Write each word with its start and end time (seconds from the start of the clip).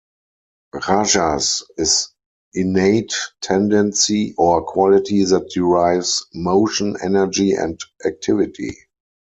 "Rajas" 0.73 1.61
is 1.77 2.09
innate 2.55 3.13
tendency 3.39 4.33
or 4.35 4.63
quality 4.63 5.23
that 5.25 5.51
drives 5.53 6.25
motion, 6.33 6.97
energy 7.03 7.51
and 7.53 7.79
activity. 8.03 8.79